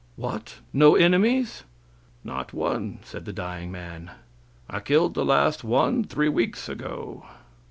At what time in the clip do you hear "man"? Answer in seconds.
3.71-4.09